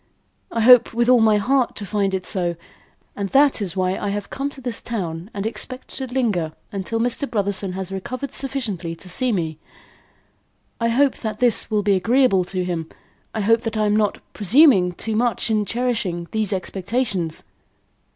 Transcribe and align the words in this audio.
I 0.51 0.61
hope 0.61 0.95
with 0.95 1.09
all 1.09 1.19
my 1.19 1.37
heart 1.37 1.75
to 1.75 1.85
find 1.85 2.15
it 2.15 2.25
so, 2.25 2.55
and 3.15 3.29
that 3.29 3.61
is 3.61 3.75
why 3.75 3.95
I 3.99 4.09
have 4.09 4.31
come 4.31 4.49
to 4.49 4.59
this 4.59 4.81
town 4.81 5.29
and 5.31 5.45
expect 5.45 5.89
to 5.89 6.07
linger 6.07 6.53
till 6.85 6.99
Mr. 6.99 7.29
Brotherson 7.29 7.73
has 7.73 7.91
recovered 7.91 8.31
sufficiently 8.31 8.95
to 8.95 9.07
see 9.07 9.31
me. 9.31 9.59
I 10.79 10.89
hope 10.89 11.17
that 11.17 11.39
this 11.39 11.69
will 11.69 11.83
be 11.83 11.93
agreeable 11.93 12.45
to 12.45 12.65
him. 12.65 12.89
I 13.35 13.41
hope 13.41 13.61
that 13.61 13.77
I 13.77 13.85
am 13.85 13.95
not 13.95 14.17
presuming 14.33 14.93
too 14.93 15.15
much 15.15 15.51
in 15.51 15.65
cherishing 15.65 16.27
these 16.31 16.51
expectations." 16.51 17.43